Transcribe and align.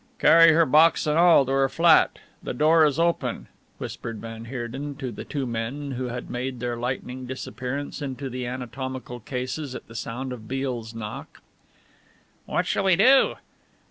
"Carry 0.17 0.51
her, 0.53 0.65
box 0.65 1.05
and 1.05 1.15
all, 1.15 1.45
to 1.45 1.51
her 1.51 1.69
flat. 1.69 2.17
The 2.41 2.55
door 2.55 2.83
is 2.85 2.97
open," 2.99 3.45
whispered 3.77 4.17
van 4.19 4.45
Heerden 4.45 4.95
to 4.95 5.11
the 5.11 5.23
two 5.23 5.45
men 5.45 5.91
who 5.91 6.05
had 6.05 6.27
made 6.27 6.59
their 6.59 6.75
lightning 6.75 7.27
disappearance 7.27 8.01
into 8.01 8.27
the 8.27 8.47
anatomical 8.47 9.19
cases 9.19 9.75
at 9.75 9.87
the 9.87 9.93
sound 9.93 10.33
of 10.33 10.47
Beale's 10.47 10.95
knock. 10.95 11.43
"What 12.47 12.65
shall 12.65 12.85
we 12.85 12.95
do?" 12.95 13.35